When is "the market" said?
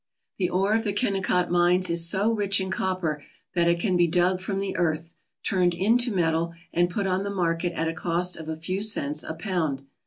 7.23-7.73